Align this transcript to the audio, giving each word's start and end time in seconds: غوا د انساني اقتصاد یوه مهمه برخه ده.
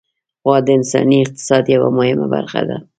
غوا 0.45 0.57
د 0.65 0.67
انساني 0.77 1.17
اقتصاد 1.21 1.63
یوه 1.75 1.89
مهمه 1.97 2.27
برخه 2.35 2.61
ده. 2.69 2.77